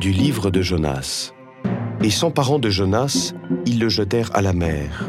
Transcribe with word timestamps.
Du 0.00 0.12
livre 0.12 0.50
de 0.50 0.62
Jonas. 0.62 1.32
Et 2.02 2.10
s'emparant 2.10 2.58
de 2.58 2.70
Jonas, 2.70 3.34
ils 3.66 3.78
le 3.78 3.88
jetèrent 3.88 4.34
à 4.34 4.40
la 4.40 4.54
mer, 4.54 5.08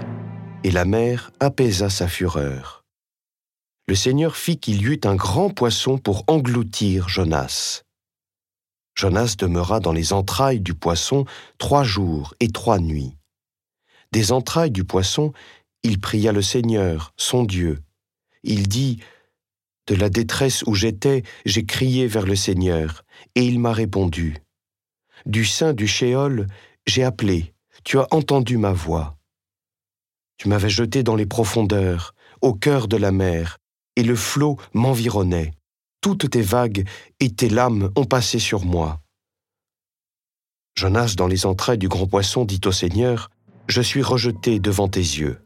et 0.64 0.72
la 0.72 0.84
mer 0.84 1.32
apaisa 1.40 1.90
sa 1.90 2.08
fureur. 2.08 2.84
Le 3.88 3.96
Seigneur 3.96 4.36
fit 4.36 4.58
qu'il 4.58 4.82
y 4.82 4.86
eut 4.86 5.02
un 5.06 5.16
grand 5.16 5.50
poisson 5.50 5.98
pour 5.98 6.24
engloutir 6.28 7.08
Jonas. 7.08 7.84
Jonas 8.96 9.36
demeura 9.38 9.80
dans 9.80 9.94
les 9.94 10.14
entrailles 10.14 10.60
du 10.60 10.74
poisson 10.74 11.26
trois 11.58 11.84
jours 11.84 12.34
et 12.40 12.50
trois 12.50 12.80
nuits. 12.80 13.18
Des 14.12 14.32
entrailles 14.32 14.72
du 14.72 14.84
poisson, 14.84 15.32
il 15.84 16.00
pria 16.00 16.32
le 16.32 16.42
Seigneur, 16.42 17.14
son 17.18 17.44
Dieu. 17.44 17.82
Il 18.44 18.68
dit, 18.68 19.00
De 19.88 19.96
la 19.96 20.10
détresse 20.10 20.64
où 20.68 20.76
j'étais, 20.76 21.24
j'ai 21.46 21.66
crié 21.66 22.08
vers 22.08 22.26
le 22.26 22.36
Seigneur, 22.36 23.04
et 23.36 23.46
il 23.46 23.60
m'a 23.60 23.74
répondu. 23.74 24.38
Du 25.26 25.46
sein 25.46 25.74
du 25.74 25.88
Shéol, 25.88 26.48
j'ai 26.86 27.04
appelé, 27.04 27.54
tu 27.84 28.00
as 28.00 28.08
entendu 28.12 28.58
ma 28.58 28.74
voix. 28.74 29.18
Tu 30.38 30.50
m'avais 30.50 30.70
jeté 30.70 31.04
dans 31.04 31.16
les 31.16 31.26
profondeurs, 31.26 32.14
au 32.42 32.54
cœur 32.54 32.88
de 32.88 32.98
la 32.98 33.12
mer, 33.12 33.58
et 33.96 34.04
le 34.04 34.16
flot 34.16 34.58
m'environnait 34.74 35.52
toutes 36.02 36.32
tes 36.32 36.42
vagues 36.42 36.88
et 37.20 37.30
tes 37.30 37.50
lames 37.50 37.92
ont 37.96 38.06
passé 38.06 38.40
sur 38.40 38.66
moi. 38.66 39.00
Jonas, 40.76 41.14
dans 41.16 41.28
les 41.28 41.46
entrailles 41.46 41.78
du 41.78 41.88
grand 41.88 42.08
poisson, 42.08 42.44
dit 42.44 42.62
au 42.66 42.72
Seigneur, 42.72 43.30
Je 43.68 43.82
suis 43.82 44.02
rejeté 44.02 44.60
devant 44.60 44.88
tes 44.88 45.00
yeux. 45.00 45.40